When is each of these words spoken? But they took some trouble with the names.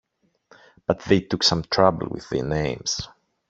But 0.87 1.01
they 1.01 1.19
took 1.19 1.43
some 1.43 1.61
trouble 1.61 2.07
with 2.09 2.27
the 2.29 2.41
names. 2.41 3.07